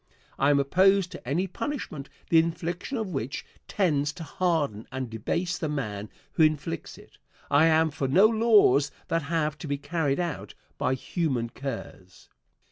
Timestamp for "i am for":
7.51-8.07